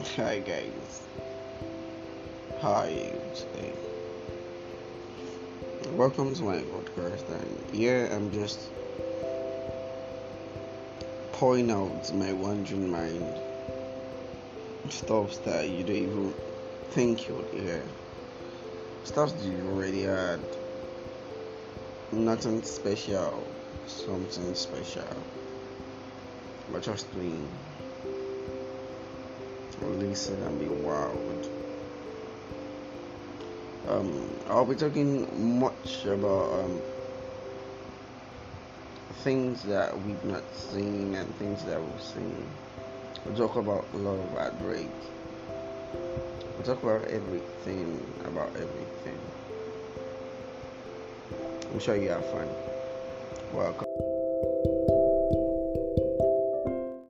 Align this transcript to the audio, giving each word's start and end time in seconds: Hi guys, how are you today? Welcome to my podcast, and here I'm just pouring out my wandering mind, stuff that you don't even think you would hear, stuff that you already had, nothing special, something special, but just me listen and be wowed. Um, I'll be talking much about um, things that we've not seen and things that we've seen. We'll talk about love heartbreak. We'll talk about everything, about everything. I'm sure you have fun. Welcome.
Hi 0.00 0.38
guys, 0.38 1.02
how 2.62 2.72
are 2.72 2.88
you 2.88 3.20
today? 3.34 3.74
Welcome 5.90 6.36
to 6.36 6.42
my 6.44 6.58
podcast, 6.58 7.28
and 7.28 7.74
here 7.74 8.08
I'm 8.12 8.30
just 8.30 8.60
pouring 11.32 11.72
out 11.72 12.14
my 12.14 12.32
wandering 12.32 12.88
mind, 12.88 13.40
stuff 14.88 15.44
that 15.44 15.68
you 15.68 15.82
don't 15.82 15.96
even 15.96 16.34
think 16.90 17.26
you 17.26 17.34
would 17.34 17.52
hear, 17.52 17.82
stuff 19.02 19.36
that 19.36 19.42
you 19.42 19.66
already 19.66 20.02
had, 20.02 20.38
nothing 22.12 22.62
special, 22.62 23.52
something 23.88 24.54
special, 24.54 25.26
but 26.70 26.82
just 26.82 27.12
me 27.16 27.48
listen 29.80 30.42
and 30.42 30.58
be 30.58 30.66
wowed. 30.66 31.46
Um, 33.88 34.38
I'll 34.48 34.66
be 34.66 34.74
talking 34.74 35.58
much 35.60 36.04
about 36.04 36.52
um, 36.60 36.82
things 39.24 39.62
that 39.64 39.98
we've 39.98 40.22
not 40.24 40.44
seen 40.54 41.14
and 41.14 41.34
things 41.36 41.64
that 41.64 41.82
we've 41.82 42.02
seen. 42.02 42.50
We'll 43.24 43.34
talk 43.34 43.56
about 43.56 43.94
love 43.94 44.30
heartbreak. 44.32 44.90
We'll 46.54 46.64
talk 46.64 46.82
about 46.82 47.06
everything, 47.08 48.20
about 48.24 48.56
everything. 48.56 49.20
I'm 51.70 51.78
sure 51.78 51.96
you 51.96 52.10
have 52.10 52.28
fun. 52.30 52.48
Welcome. 53.52 54.07